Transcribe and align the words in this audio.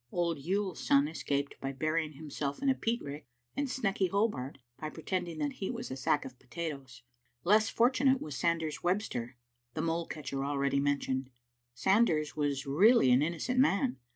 Old 0.11 0.39
Yuill's 0.39 0.79
son 0.79 1.07
escaped 1.07 1.53
by 1.61 1.71
burying 1.71 2.13
himself 2.13 2.59
in 2.59 2.69
a 2.69 2.73
peat 2.73 3.03
rick, 3.03 3.27
and 3.55 3.67
Snecky 3.67 4.09
Hobart 4.09 4.57
by 4.79 4.89
pretending 4.89 5.37
that 5.37 5.53
he 5.61 5.69
was 5.69 5.91
a 5.91 5.95
sack 5.95 6.25
of 6.25 6.39
potatoes. 6.39 7.03
Less 7.43 7.69
fortunate 7.69 8.19
was 8.19 8.35
Sanders 8.35 8.81
Webster, 8.81 9.37
the 9.75 9.81
mole 9.83 10.07
catcher 10.07 10.43
already 10.43 10.79
mentioned. 10.79 11.29
Sanders 11.75 12.35
was 12.35 12.65
really 12.65 13.11
an 13.11 13.21
innocent 13.21 13.59
man. 13.59 13.97